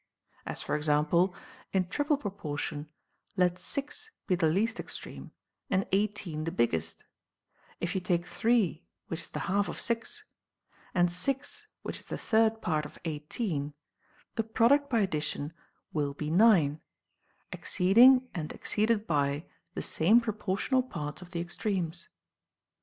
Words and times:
As 0.47 0.63
for 0.63 0.75
example, 0.75 1.35
in 1.73 1.85
triple 1.87 2.17
pro 2.17 2.31
portion, 2.31 2.89
let 3.37 3.59
6 3.59 4.09
be 4.25 4.33
the 4.33 4.47
least 4.47 4.79
extreme, 4.79 5.29
and 5.69 5.85
18 5.91 6.45
the 6.45 6.51
biggest; 6.51 7.05
if 7.79 7.93
you 7.93 8.01
take 8.01 8.25
3 8.25 8.83
which 9.09 9.19
is 9.21 9.29
the 9.29 9.41
half 9.41 9.67
of 9.69 9.79
6, 9.79 10.23
and 10.95 11.11
6 11.11 11.67
which 11.83 11.99
is 11.99 12.05
the 12.07 12.17
third 12.17 12.63
part 12.63 12.83
of 12.87 12.97
18, 13.05 13.75
the 14.37 14.43
product 14.43 14.89
by 14.89 15.01
addition 15.01 15.53
will 15.93 16.15
be 16.15 16.31
9, 16.31 16.81
exceeding 17.51 18.27
and 18.33 18.53
exceeded 18.53 19.05
by 19.05 19.45
the 19.75 19.83
same 19.83 20.19
proportional 20.19 20.81
parts 20.81 21.21
of 21.21 21.29
the 21.29 21.41
ex 21.41 21.55
tremes. 21.55 22.07